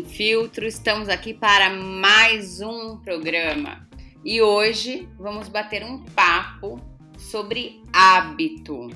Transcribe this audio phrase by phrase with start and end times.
[0.00, 0.66] Sem Filtro.
[0.66, 3.86] Estamos aqui para mais um programa.
[4.24, 6.80] E hoje vamos bater um papo
[7.18, 8.88] sobre hábito.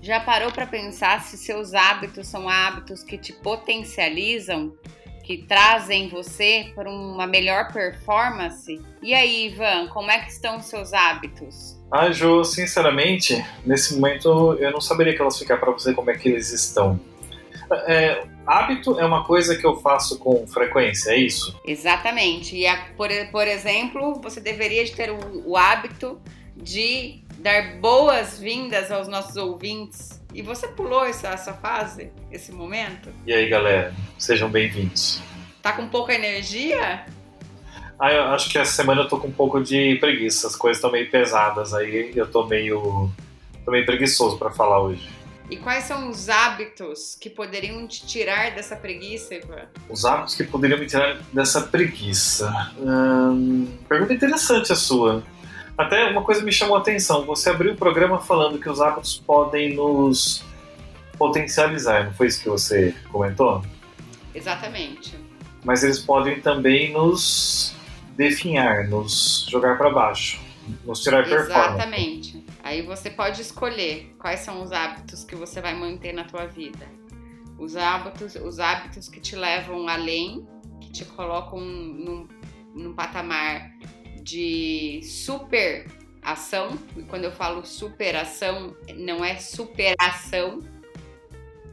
[0.00, 4.74] Já parou para pensar se seus hábitos são hábitos que te potencializam,
[5.24, 8.80] que trazem você para uma melhor performance?
[9.02, 11.78] E aí, Ivan, como é que estão os seus hábitos?
[11.90, 16.52] Ah, Jo, sinceramente, nesse momento eu não saberia classificar para você como é que eles
[16.52, 16.98] estão.
[17.86, 21.58] É, hábito é uma coisa que eu faço com frequência, é isso?
[21.66, 22.56] Exatamente.
[22.56, 26.20] E, a, por, por exemplo, você deveria ter o, o hábito
[26.56, 30.22] de dar boas-vindas aos nossos ouvintes.
[30.32, 33.08] E você pulou essa, essa fase, esse momento?
[33.26, 35.22] E aí, galera, sejam bem-vindos.
[35.62, 37.06] Tá com pouca energia?
[37.98, 40.78] Ah, eu acho que essa semana eu tô com um pouco de preguiça, as coisas
[40.78, 43.10] estão meio pesadas aí, eu tô meio,
[43.64, 45.08] tô meio preguiçoso para falar hoje.
[45.50, 49.66] E quais são os hábitos que poderiam te tirar dessa preguiça, Ivan?
[49.88, 52.50] Os hábitos que poderiam me tirar dessa preguiça.
[52.78, 55.22] Hum, pergunta interessante a sua.
[55.76, 57.26] Até uma coisa me chamou a atenção.
[57.26, 60.44] Você abriu o programa falando que os hábitos podem nos
[61.18, 63.64] potencializar, não foi isso que você comentou?
[64.34, 65.16] Exatamente.
[65.64, 67.74] Mas eles podem também nos
[68.16, 70.40] definhar, nos jogar para baixo,
[70.84, 71.74] nos tirar performance.
[71.74, 72.43] Exatamente.
[72.64, 76.88] Aí você pode escolher quais são os hábitos que você vai manter na tua vida.
[77.58, 80.48] Os hábitos, os hábitos que te levam além,
[80.80, 82.26] que te colocam num,
[82.74, 83.70] num patamar
[84.22, 85.86] de super
[86.22, 86.70] ação.
[86.96, 90.60] E quando eu falo superação, não é superação,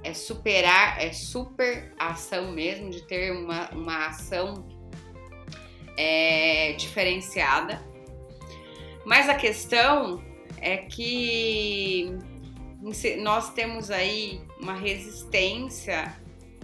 [0.03, 4.67] é superar, é super ação mesmo, de ter uma, uma ação
[5.97, 7.81] é, diferenciada.
[9.05, 10.21] Mas a questão
[10.59, 12.17] é que
[13.19, 16.15] nós temos aí uma resistência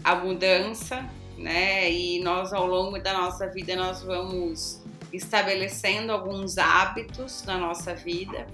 [0.04, 1.92] à mudança, né?
[1.92, 4.84] E nós ao longo da nossa vida nós vamos
[5.14, 8.48] estabelecendo alguns hábitos na nossa vida.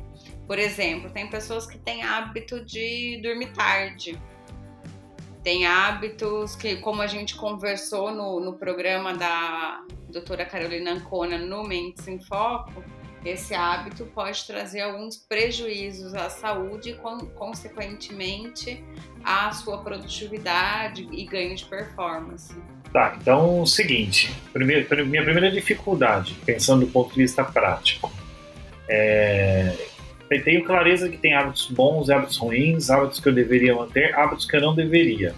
[0.45, 4.19] Por exemplo, tem pessoas que têm hábito de dormir tarde.
[5.41, 11.63] Tem hábitos que, como a gente conversou no, no programa da doutora Carolina Ancona no
[11.63, 12.83] Mentes em Foco,
[13.25, 18.83] esse hábito pode trazer alguns prejuízos à saúde e, consequentemente,
[19.23, 22.53] à sua produtividade e ganho de performance.
[22.91, 28.11] Tá, então o seguinte, primeiro, minha primeira dificuldade, pensando do ponto de vista prático,
[28.87, 29.75] é,
[30.43, 34.55] tenho clareza que tem hábitos bons, hábitos ruins, hábitos que eu deveria manter, hábitos que
[34.55, 35.33] eu não deveria.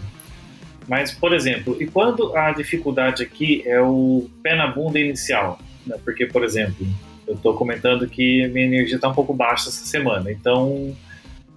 [0.88, 5.58] Mas, por exemplo, e quando a dificuldade aqui é o pé na bunda inicial?
[5.86, 5.96] Né?
[6.04, 6.86] Porque, por exemplo,
[7.26, 10.30] eu estou comentando que minha energia está um pouco baixa essa semana.
[10.30, 10.94] Então,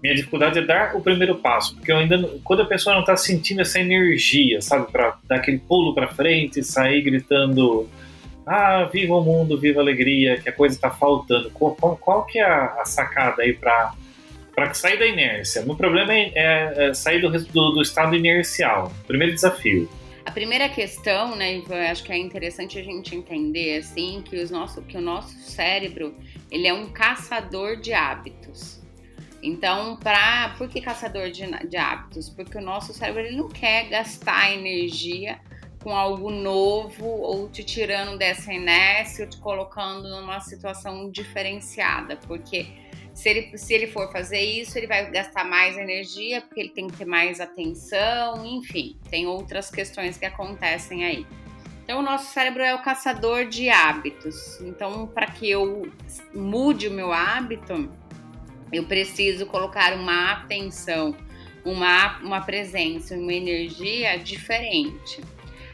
[0.02, 3.18] minha dificuldade é dar o primeiro passo, porque eu ainda quando a pessoa não está
[3.18, 7.88] sentindo essa energia, sabe, para dar aquele pulo para frente, sair gritando,
[8.46, 11.52] ah, viva o mundo, viva a alegria, que a coisa está faltando.
[11.52, 13.94] Qual, qual, qual, que é a, a sacada aí para
[14.56, 15.64] para sair da inércia?
[15.66, 18.92] O problema é, é, é sair do, do, do estado inercial.
[19.08, 19.90] Primeiro desafio.
[20.30, 24.52] A primeira questão, né, Ivan, acho que é interessante a gente entender assim que, os
[24.52, 26.16] nosso, que o nosso cérebro
[26.52, 28.80] ele é um caçador de hábitos.
[29.42, 32.30] Então, pra, por que caçador de, de hábitos?
[32.30, 35.40] Porque o nosso cérebro ele não quer gastar energia
[35.82, 42.68] com algo novo ou te tirando dessa inércia ou te colocando numa situação diferenciada, porque
[43.14, 46.88] se ele, se ele for fazer isso, ele vai gastar mais energia, porque ele tem
[46.88, 51.26] que ter mais atenção, enfim, tem outras questões que acontecem aí.
[51.84, 54.62] Então, o nosso cérebro é o caçador de hábitos.
[54.62, 55.92] Então, para que eu
[56.34, 57.92] mude o meu hábito,
[58.72, 61.16] eu preciso colocar uma atenção,
[61.66, 65.20] uma, uma presença, uma energia diferente.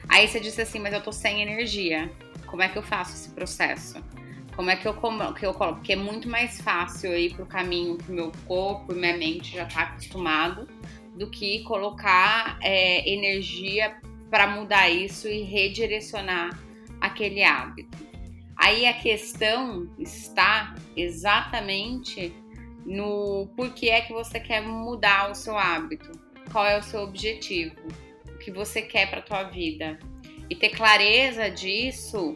[0.07, 2.09] Aí você disse assim, mas eu tô sem energia.
[2.45, 4.01] Como é que eu faço esse processo?
[4.55, 5.79] Como é que eu, como, que eu coloco?
[5.79, 9.53] Porque é muito mais fácil eu ir pro caminho que meu corpo e minha mente
[9.53, 10.67] já tá acostumado
[11.13, 13.97] do que colocar é, energia
[14.29, 16.57] para mudar isso e redirecionar
[17.01, 17.97] aquele hábito.
[18.55, 22.33] Aí a questão está exatamente
[22.85, 26.11] no porquê é que você quer mudar o seu hábito,
[26.51, 27.75] qual é o seu objetivo,
[28.29, 29.99] o que você quer para tua vida.
[30.49, 32.35] E ter clareza disso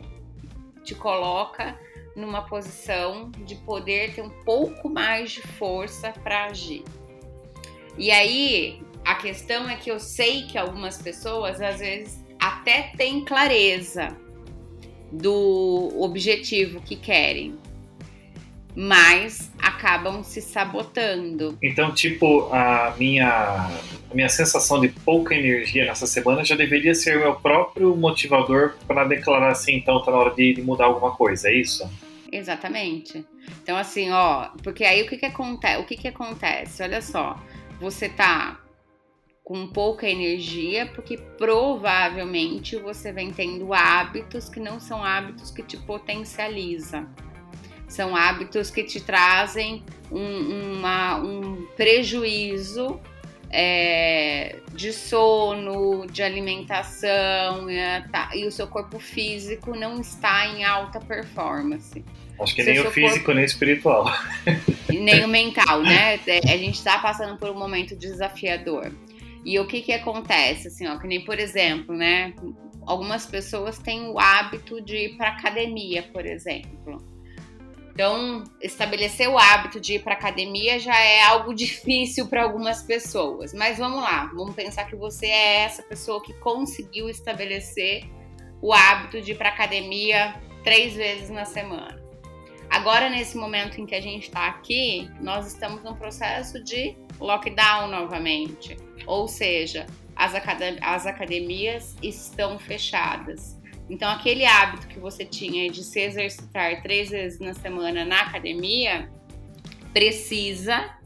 [0.83, 1.79] te coloca
[2.19, 6.83] numa posição de poder ter um pouco mais de força para agir.
[7.97, 13.25] E aí, a questão é que eu sei que algumas pessoas às vezes até têm
[13.25, 14.15] clareza
[15.11, 17.57] do objetivo que querem,
[18.75, 21.57] mas acabam se sabotando.
[21.61, 23.69] Então, tipo, a minha
[24.11, 28.73] a minha sensação de pouca energia nessa semana já deveria ser o meu próprio motivador
[28.87, 31.87] para declarar assim, então tá na hora de, de mudar alguma coisa, é isso?
[32.31, 33.25] Exatamente.
[33.61, 35.81] Então, assim, ó, porque aí o que que acontece?
[35.81, 36.83] O que que acontece?
[36.83, 37.35] Olha só,
[37.79, 38.59] você tá
[39.43, 45.75] com pouca energia, porque provavelmente você vem tendo hábitos que não são hábitos que te
[45.75, 47.09] potencializam.
[47.87, 52.99] São hábitos que te trazem um, uma, um prejuízo
[53.49, 60.63] é, de sono, de alimentação, é, tá, e o seu corpo físico não está em
[60.63, 62.03] alta performance.
[62.39, 63.33] Acho que nem o físico, corpo...
[63.33, 64.05] nem o espiritual.
[64.89, 66.19] Nem o mental, né?
[66.25, 68.91] É, a gente está passando por um momento desafiador.
[69.45, 72.33] E o que que acontece, assim, ó, que nem por exemplo, né?
[72.85, 76.97] Algumas pessoas têm o hábito de ir para academia, por exemplo.
[77.99, 83.53] Então, estabelecer o hábito de ir para academia já é algo difícil para algumas pessoas.
[83.53, 88.05] Mas vamos lá, vamos pensar que você é essa pessoa que conseguiu estabelecer
[88.61, 92.01] o hábito de ir para academia três vezes na semana.
[92.69, 97.89] Agora, nesse momento em que a gente está aqui, nós estamos num processo de lockdown
[97.89, 98.77] novamente.
[99.05, 99.85] Ou seja,
[100.15, 103.58] as, acad as academias estão fechadas.
[103.89, 109.09] Então, aquele hábito que você tinha de se exercitar três vezes na semana na academia
[109.91, 110.97] precisa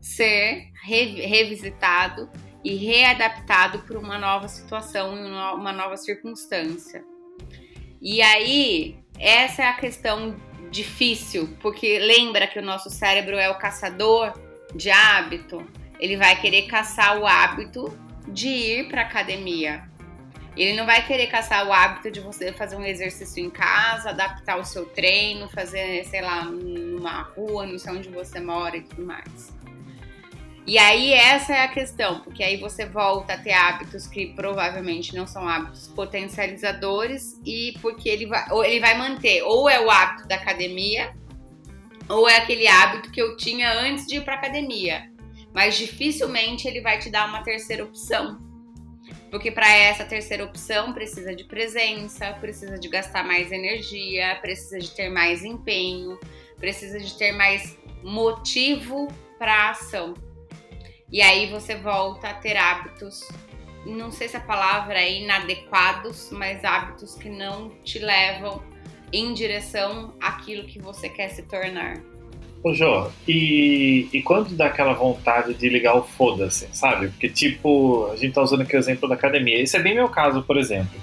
[0.00, 2.30] ser re revisitado
[2.64, 5.14] e readaptado para uma nova situação
[5.54, 7.04] uma nova circunstância.
[8.00, 10.36] E aí, essa é a questão
[10.70, 14.32] difícil, porque lembra que o nosso cérebro é o caçador
[14.74, 15.66] de hábito,
[15.98, 17.86] ele vai querer caçar o hábito
[18.28, 19.88] de ir para academia.
[20.58, 24.58] Ele não vai querer caçar o hábito de você fazer um exercício em casa, adaptar
[24.58, 29.06] o seu treino, fazer, sei lá, numa rua, não sei onde você mora e tudo
[29.06, 29.56] mais.
[30.66, 35.14] E aí essa é a questão, porque aí você volta a ter hábitos que provavelmente
[35.14, 40.26] não são hábitos potencializadores e porque ele vai, ele vai manter ou é o hábito
[40.26, 41.14] da academia
[42.08, 45.08] ou é aquele hábito que eu tinha antes de ir para academia,
[45.54, 48.47] mas dificilmente ele vai te dar uma terceira opção.
[49.30, 54.90] Porque para essa terceira opção precisa de presença, precisa de gastar mais energia, precisa de
[54.90, 56.18] ter mais empenho,
[56.56, 59.08] precisa de ter mais motivo
[59.38, 60.14] para ação.
[61.10, 63.26] E aí você volta a ter hábitos,
[63.86, 68.62] não sei se a palavra é inadequados, mas hábitos que não te levam
[69.12, 72.17] em direção àquilo que você quer se tornar.
[72.62, 77.08] Ô Jô, e, e quando dá aquela vontade de ligar o foda-se, sabe?
[77.08, 79.60] Porque, tipo, a gente tá usando aqui o exemplo da academia.
[79.60, 81.00] Esse é bem meu caso, por exemplo.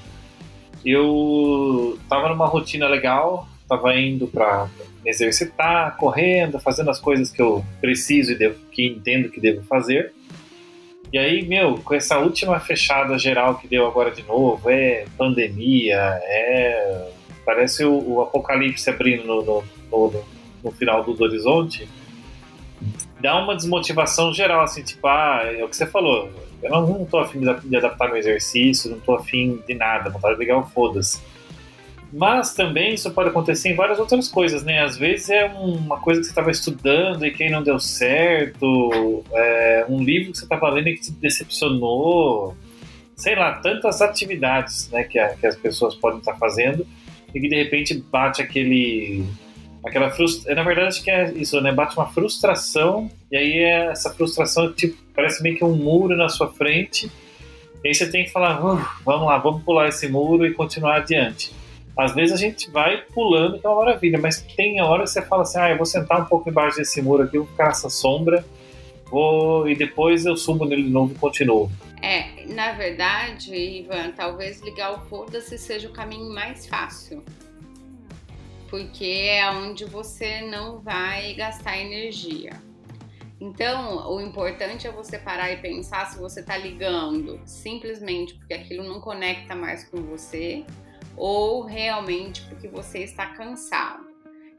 [0.83, 4.67] Eu tava numa rotina legal, tava indo pra
[5.03, 9.63] me exercitar, correndo, fazendo as coisas que eu preciso e devo, que entendo que devo
[9.63, 10.13] fazer.
[11.13, 16.19] E aí, meu, com essa última fechada geral que deu agora de novo, é pandemia,
[16.23, 17.11] é.
[17.45, 20.25] Parece o, o apocalipse abrindo no, no, no,
[20.65, 21.87] no final do horizonte.
[23.21, 26.29] Dá uma desmotivação geral, assim, tipo, ah, é o que você falou.
[26.61, 30.33] Eu não, não tô afim de, adaptar meu exercício, não tô afim de nada, vontade
[30.33, 31.21] de ligar foda-se.
[32.11, 34.81] Mas também isso pode acontecer em várias outras coisas, né?
[34.81, 39.85] Às vezes é uma coisa que você estava estudando e que não deu certo, é
[39.89, 42.55] um livro que você estava lendo e que te decepcionou,
[43.15, 46.85] sei lá, tantas atividades né, que, a, que as pessoas podem estar fazendo
[47.33, 49.25] e que de repente bate aquele.
[49.85, 50.55] Aquela frustração.
[50.55, 51.71] Na verdade, acho que é isso, né?
[51.71, 56.27] Bate uma frustração e aí é essa frustração tipo, parece meio que um muro na
[56.27, 57.11] sua frente.
[57.83, 60.97] E aí você tem que falar, uh, vamos lá, vamos pular esse muro e continuar
[60.97, 61.53] adiante.
[61.95, 65.21] Às vezes a gente vai pulando, que é uma maravilha, mas tem hora que você
[65.21, 67.89] fala assim: ah, eu vou sentar um pouco embaixo desse muro aqui, vou ficar nessa
[67.89, 68.43] sombra,
[69.05, 71.71] vou e depois eu subo nele de novo e continuo.
[72.01, 77.23] É, na verdade, Ivan, talvez ligar o foda-se seja o caminho mais fácil.
[78.75, 82.61] Porque é onde você não vai gastar energia.
[83.39, 88.83] Então, o importante é você parar e pensar se você está ligando simplesmente porque aquilo
[88.83, 90.65] não conecta mais com você
[91.15, 94.09] ou realmente porque você está cansado.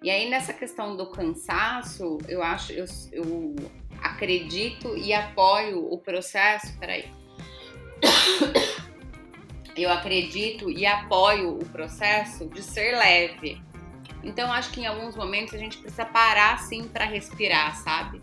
[0.03, 3.55] E aí nessa questão do cansaço, eu acho, eu, eu
[4.01, 6.75] acredito e apoio o processo.
[6.79, 7.05] Peraí.
[9.77, 13.61] Eu acredito e apoio o processo de ser leve.
[14.23, 18.21] Então acho que em alguns momentos a gente precisa parar assim para respirar, sabe?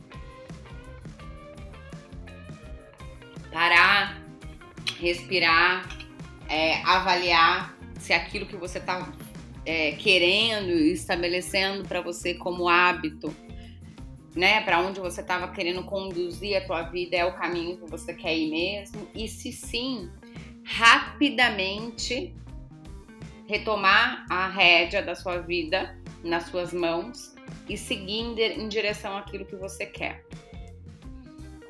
[3.52, 4.22] Parar,
[5.00, 5.88] respirar,
[6.50, 9.12] é, avaliar se aquilo que você está
[9.66, 13.34] é, querendo e estabelecendo para você como hábito
[14.36, 18.14] né, para onde você estava querendo conduzir a tua vida é o caminho que você
[18.14, 19.08] quer ir mesmo?
[19.14, 20.10] E se sim,
[20.66, 22.34] rapidamente
[23.54, 27.36] retomar a rédea da sua vida nas suas mãos
[27.70, 30.26] e seguir em direção àquilo que você quer.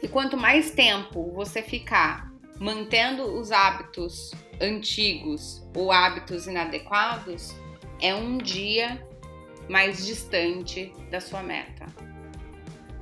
[0.02, 7.54] E quanto mais tempo você ficar mantendo os hábitos antigos ou hábitos inadequados,
[8.00, 9.06] é um dia
[9.68, 11.86] mais distante da sua meta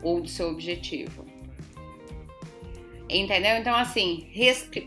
[0.02, 1.24] ou do seu objetivo.
[3.08, 3.58] Entendeu?
[3.58, 4.28] Então, assim,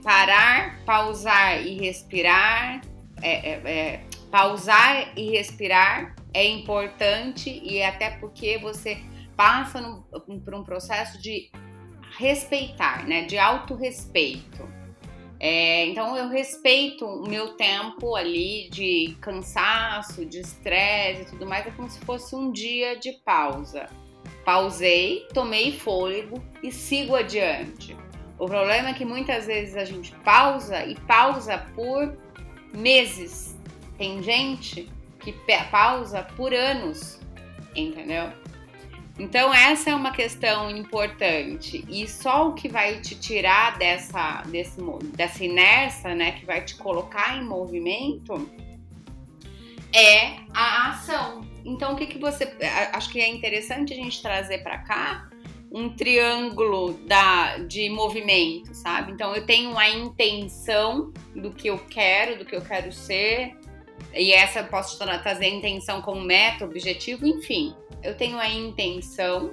[0.03, 2.81] parar, pausar e respirar,
[3.25, 8.99] é, é, é, pausar e respirar é importante e é até porque você
[9.35, 10.03] passa no,
[10.41, 11.51] por um processo de
[12.19, 13.23] respeitar, né?
[13.23, 14.69] De autorrespeito.
[15.41, 21.67] É, então eu respeito o meu tempo ali de cansaço, de estresse e tudo mais,
[21.67, 23.89] é como se fosse um dia de pausa.
[24.45, 27.97] Pausei, tomei fôlego e sigo adiante.
[28.39, 32.17] O problema é que muitas vezes a gente pausa e pausa por
[32.75, 33.57] meses.
[33.97, 34.91] Tem gente
[35.21, 35.33] que
[35.71, 37.21] pausa por anos,
[37.75, 38.31] entendeu?
[39.19, 44.81] Então essa é uma questão importante e só o que vai te tirar dessa, desse,
[45.17, 48.51] dessa inércia, né, que vai te colocar em movimento,
[49.93, 51.43] é a ação.
[51.65, 52.53] Então o que que você,
[52.93, 55.29] acho que é interessante a gente trazer para cá
[55.75, 59.11] um triângulo da, de movimento, sabe?
[59.11, 63.57] Então eu tenho a intenção do que eu quero, do que eu quero ser,
[64.15, 67.75] e essa eu posso trazer a intenção como meta, objetivo, enfim.
[68.05, 69.53] Eu tenho a intenção,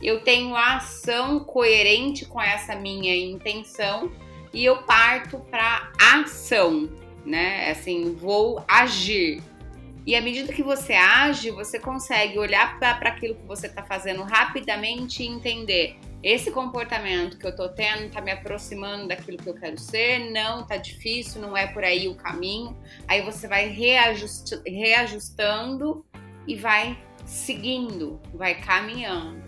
[0.00, 4.12] eu tenho a ação coerente com essa minha intenção
[4.54, 6.88] e eu parto para ação,
[7.24, 7.72] né?
[7.72, 9.42] Assim, vou agir.
[10.06, 14.22] E à medida que você age, você consegue olhar para aquilo que você está fazendo
[14.22, 19.54] rapidamente e entender esse comportamento que eu estou tendo está me aproximando daquilo que eu
[19.54, 22.76] quero ser, não, tá difícil, não é por aí o caminho.
[23.08, 26.04] Aí você vai reajust, reajustando
[26.46, 29.44] e vai seguindo, vai caminhando.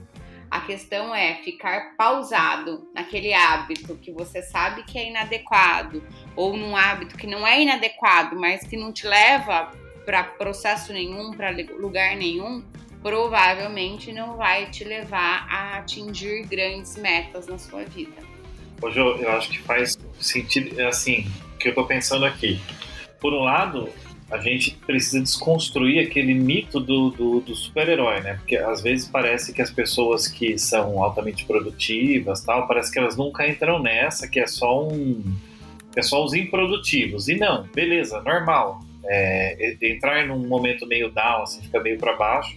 [0.50, 6.02] A questão é ficar pausado naquele hábito que você sabe que é inadequado,
[6.34, 9.70] ou num hábito que não é inadequado, mas que não te leva
[10.08, 12.62] para processo nenhum, para lugar nenhum,
[13.02, 18.16] provavelmente não vai te levar a atingir grandes metas na sua vida.
[18.80, 22.58] Ô, Jo, eu acho que faz sentido, é assim, o que eu estou pensando aqui.
[23.20, 23.90] Por um lado,
[24.30, 28.36] a gente precisa desconstruir aquele mito do, do, do super-herói, né?
[28.36, 33.14] Porque às vezes parece que as pessoas que são altamente produtivas, tal, parece que elas
[33.14, 35.22] nunca entram nessa, que é só um,
[35.94, 37.28] é só os improdutivos.
[37.28, 42.56] E não, beleza, normal é, entrar num momento meio down, assim, fica meio para baixo.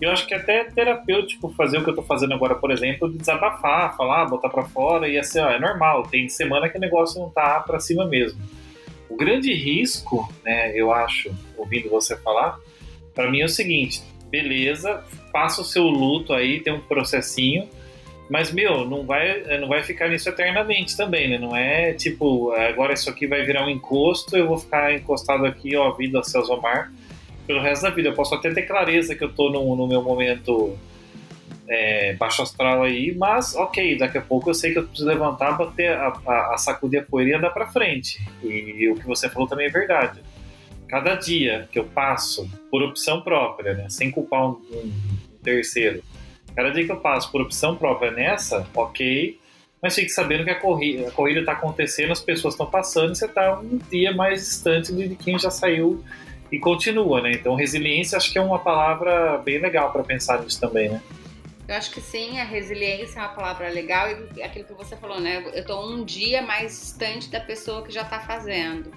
[0.00, 3.10] Eu acho que é até terapêutico fazer o que eu tô fazendo agora, por exemplo,
[3.10, 6.80] de desabafar, falar, botar para fora e assim, ó, é normal, tem semana que o
[6.80, 8.40] negócio não tá para cima mesmo.
[9.10, 12.58] O grande risco, né, eu acho, ouvindo você falar,
[13.14, 17.68] para mim é o seguinte: beleza, faça o seu luto aí, tem um processinho,
[18.30, 21.36] mas, meu, não vai, não vai ficar nisso eternamente também, né?
[21.36, 25.74] Não é tipo, agora isso aqui vai virar um encosto, eu vou ficar encostado aqui,
[25.74, 26.92] ó, vida Celso Omar,
[27.44, 28.10] pelo resto da vida.
[28.10, 30.78] Eu posso até ter clareza que eu tô no, no meu momento
[31.68, 35.58] é, baixo astral aí, mas ok, daqui a pouco eu sei que eu preciso levantar,
[35.58, 38.24] bater a, a, a sacudir a poeira e andar pra frente.
[38.44, 40.20] E, e, o que você falou também é verdade.
[40.86, 44.92] Cada dia que eu passo por opção própria, né, sem culpar um, um
[45.42, 46.00] terceiro,
[46.60, 49.40] Cada dia que eu passo por opção própria nessa, ok,
[49.80, 53.16] mas fique sabendo que a corrida a corrida está acontecendo, as pessoas estão passando e
[53.16, 56.04] você está um dia mais distante de quem já saiu
[56.52, 57.32] e continua, né?
[57.32, 61.00] Então, resiliência acho que é uma palavra bem legal para pensar nisso também, né?
[61.66, 65.18] Eu acho que sim, a resiliência é uma palavra legal e aquilo que você falou,
[65.18, 65.42] né?
[65.54, 68.92] Eu estou um dia mais distante da pessoa que já está fazendo.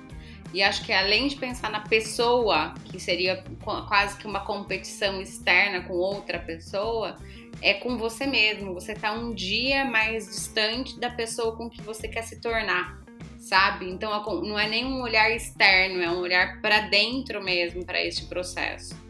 [0.54, 3.44] E acho que além de pensar na pessoa, que seria
[3.88, 7.18] quase que uma competição externa com outra pessoa,
[7.60, 8.74] é com você mesmo.
[8.74, 13.02] Você tá um dia mais distante da pessoa com que você quer se tornar,
[13.40, 13.90] sabe?
[13.90, 14.12] Então
[14.44, 19.03] não é nem um olhar externo, é um olhar para dentro mesmo para este processo.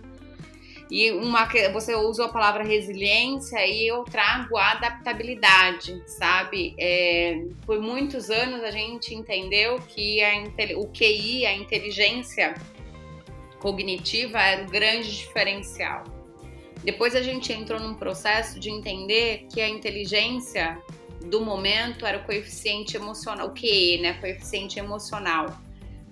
[0.94, 6.76] E uma você usou a palavra resiliência e eu trago a adaptabilidade, sabe?
[6.78, 10.34] É, por muitos anos a gente entendeu que a,
[10.78, 12.54] o QI, a inteligência
[13.60, 16.04] cognitiva, era o grande diferencial.
[16.84, 20.78] Depois a gente entrou num processo de entender que a inteligência
[21.26, 24.14] do momento era o coeficiente emocional, o QE, né?
[24.22, 25.60] Coeficiente emocional.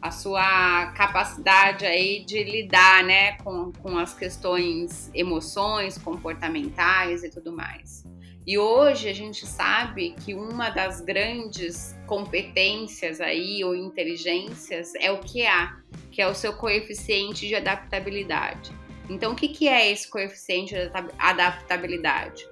[0.01, 7.51] A sua capacidade aí de lidar, né, com, com as questões emoções, comportamentais e tudo
[7.51, 8.03] mais.
[8.46, 15.20] E hoje a gente sabe que uma das grandes competências aí ou inteligências é o
[15.20, 15.77] QA,
[16.12, 18.72] que é o seu coeficiente de adaptabilidade.
[19.08, 20.89] Então, o que, que é esse coeficiente de
[21.20, 22.48] adaptabilidade?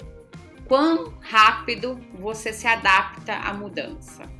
[0.67, 4.38] Quão rápido você se adapta à mudança?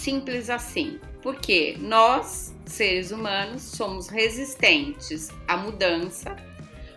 [0.00, 0.98] Simples assim.
[1.22, 6.34] Porque nós, seres humanos, somos resistentes à mudança.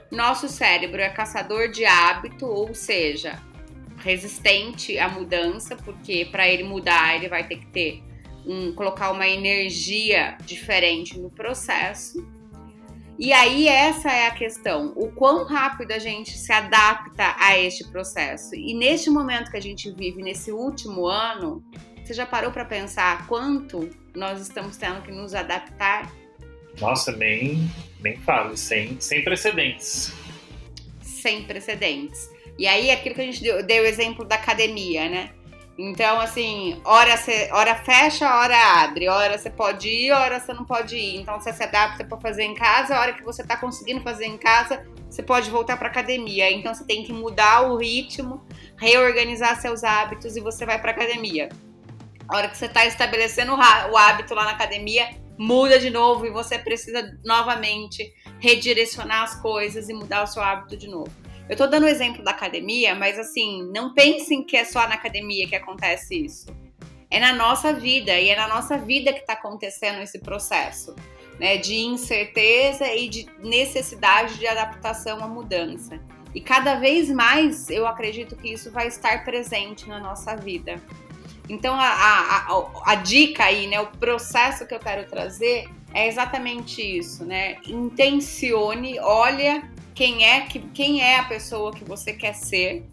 [0.09, 3.41] Nosso cérebro é caçador de hábito, ou seja,
[3.97, 8.03] resistente à mudança, porque para ele mudar, ele vai ter que ter
[8.45, 12.25] um, colocar uma energia diferente no processo.
[13.19, 17.85] E aí essa é a questão, o quão rápido a gente se adapta a este
[17.91, 18.55] processo.
[18.55, 21.61] E neste momento que a gente vive, nesse último ano,
[22.03, 26.11] você já parou para pensar quanto nós estamos tendo que nos adaptar?
[26.79, 27.69] Nossa, nem,
[28.01, 30.11] nem falo, sem, sem precedentes.
[31.01, 32.29] Sem precedentes.
[32.57, 35.29] E aí, aquilo que a gente deu, deu o exemplo da academia, né?
[35.77, 39.07] Então, assim, hora, cê, hora fecha, hora abre.
[39.07, 41.21] Hora você pode ir, hora você não pode ir.
[41.21, 42.95] Então, você se adapta para fazer em casa.
[42.95, 46.51] A hora que você tá conseguindo fazer em casa, você pode voltar para academia.
[46.51, 48.45] Então, você tem que mudar o ritmo,
[48.77, 51.49] reorganizar seus hábitos e você vai para academia.
[52.33, 56.31] A hora que você está estabelecendo o hábito lá na academia, muda de novo e
[56.31, 61.11] você precisa novamente redirecionar as coisas e mudar o seu hábito de novo.
[61.47, 64.95] Eu tô dando o exemplo da academia, mas assim, não pensem que é só na
[64.95, 66.47] academia que acontece isso.
[67.07, 70.95] É na nossa vida e é na nossa vida que está acontecendo esse processo,
[71.39, 75.99] né, de incerteza e de necessidade de adaptação à mudança.
[76.33, 80.81] E cada vez mais eu acredito que isso vai estar presente na nossa vida.
[81.49, 86.07] Então a, a, a, a dica aí, né, o processo que eu quero trazer é
[86.07, 87.57] exatamente isso, né?
[87.67, 92.85] Intencione, olha quem é que quem é a pessoa que você quer ser.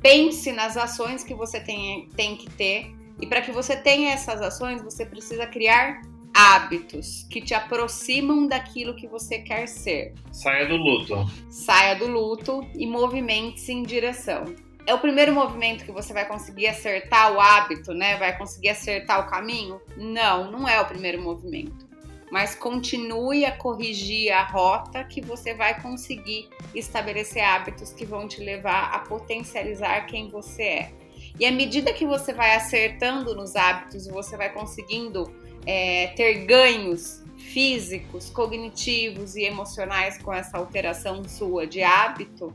[0.00, 2.94] Pense nas ações que você tem, tem que ter.
[3.20, 6.00] E para que você tenha essas ações, você precisa criar
[6.32, 10.14] hábitos que te aproximam daquilo que você quer ser.
[10.32, 11.16] Saia do luto.
[11.50, 14.44] Saia do luto e movimente-se em direção
[14.86, 18.16] é o primeiro movimento que você vai conseguir acertar o hábito, né?
[18.16, 19.80] Vai conseguir acertar o caminho?
[19.96, 21.88] Não, não é o primeiro movimento.
[22.30, 28.40] Mas continue a corrigir a rota que você vai conseguir estabelecer hábitos que vão te
[28.40, 30.92] levar a potencializar quem você é.
[31.38, 35.32] E à medida que você vai acertando nos hábitos e você vai conseguindo
[35.66, 42.52] é, ter ganhos físicos, cognitivos e emocionais com essa alteração sua de hábito,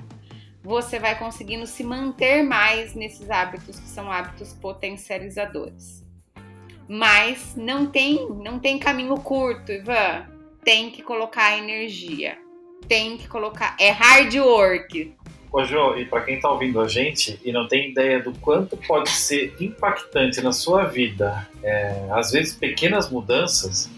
[0.65, 6.03] você vai conseguindo se manter mais nesses hábitos que são hábitos potencializadores.
[6.87, 10.25] Mas não tem, não tem caminho curto, Ivan.
[10.63, 12.39] Tem que colocar energia.
[12.87, 13.77] Tem que colocar.
[13.79, 15.15] É hard work.
[15.51, 18.75] Ô, Jô, e para quem está ouvindo a gente e não tem ideia do quanto
[18.75, 23.89] pode ser impactante na sua vida, é, às vezes pequenas mudanças,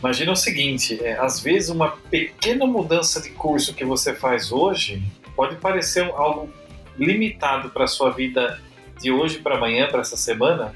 [0.00, 5.00] imagina o seguinte: é, às vezes uma pequena mudança de curso que você faz hoje
[5.36, 6.50] pode parecer algo
[6.98, 8.60] limitado para a sua vida
[9.00, 10.74] de hoje para amanhã, para essa semana,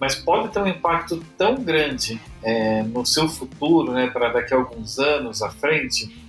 [0.00, 4.56] mas pode ter um impacto tão grande é, no seu futuro, né, para daqui a
[4.56, 6.24] alguns anos à frente.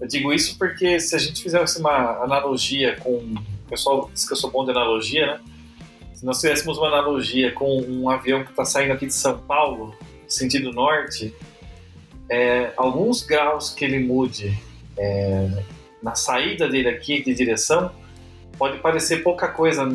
[0.00, 3.18] Eu digo isso porque se a gente fizesse uma analogia com.
[3.18, 5.40] O pessoal diz que eu sou bom de analogia, né?
[6.14, 9.94] Se nós fizéssemos uma analogia com um avião que está saindo aqui de São Paulo,
[10.26, 11.34] sentido norte,
[12.28, 14.58] é, alguns graus que ele mude
[14.98, 15.62] é,
[16.02, 17.92] na saída dele aqui de direção,
[18.58, 19.86] pode parecer pouca coisa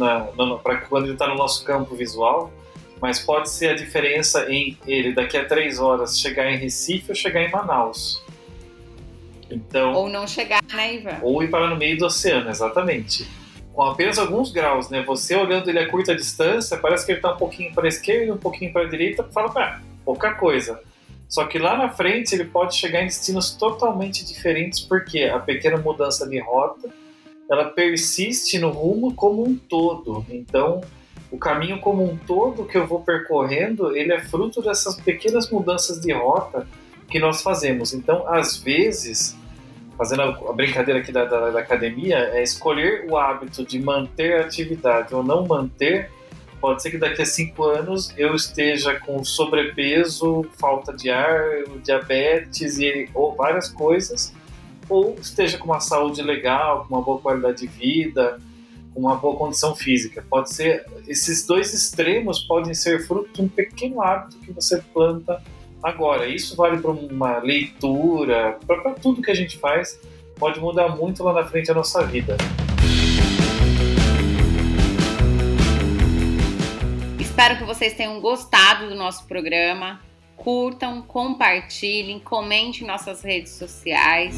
[0.64, 2.52] para quando ele está no nosso campo visual,
[3.02, 7.16] mas pode ser a diferença em ele daqui a três horas chegar em Recife ou
[7.16, 8.24] chegar em Manaus.
[9.50, 11.20] Então, ou não chegar, né, Ivan?
[11.22, 13.28] Ou ir para no meio do oceano, exatamente.
[13.74, 15.04] Com apenas alguns graus, né?
[15.04, 18.34] Você olhando ele a curta distância, parece que ele está um pouquinho para a esquerda,
[18.34, 20.82] um pouquinho para a direita, fala, ah, pouca coisa.
[21.28, 25.78] Só que lá na frente ele pode chegar em destinos totalmente diferentes, porque a pequena
[25.78, 26.90] mudança de rota
[27.50, 30.26] ela persiste no rumo como um todo.
[30.30, 30.82] Então,
[31.32, 36.00] o caminho como um todo que eu vou percorrendo, ele é fruto dessas pequenas mudanças
[36.00, 36.68] de rota
[37.10, 37.94] que nós fazemos.
[37.94, 39.38] Então, às vezes,
[39.98, 44.42] fazendo a brincadeira aqui da, da, da academia, é escolher o hábito de manter a
[44.42, 46.10] atividade ou não manter
[46.60, 52.80] Pode ser que daqui a cinco anos eu esteja com sobrepeso, falta de ar, diabetes
[52.80, 54.34] e, ou várias coisas,
[54.90, 58.40] ou esteja com uma saúde legal, com uma boa qualidade de vida,
[58.94, 60.26] com uma boa condição física.
[60.30, 65.42] Pode ser esses dois extremos podem ser fruto de um pequeno hábito que você planta
[65.84, 66.26] agora.
[66.28, 70.00] Isso vale para uma leitura, para tudo que a gente faz.
[70.38, 72.36] Pode mudar muito lá na frente a nossa vida.
[77.46, 80.02] Espero que vocês tenham gostado do nosso programa.
[80.36, 84.36] Curtam, compartilhem, comentem em nossas redes sociais.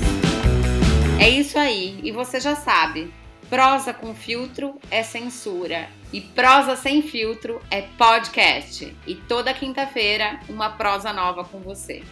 [1.18, 3.10] É isso aí, e você já sabe,
[3.50, 8.94] prosa com filtro é censura e prosa sem filtro é podcast.
[9.08, 12.04] E toda quinta-feira uma prosa nova com você.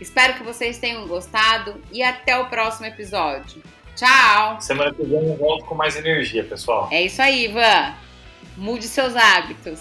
[0.00, 3.62] Espero que vocês tenham gostado e até o próximo episódio.
[3.94, 4.58] Tchau!
[4.62, 6.88] Semana que vem eu volto com mais energia, pessoal.
[6.90, 8.07] É isso aí, Ivan.
[8.58, 9.78] Mude seus hábitos.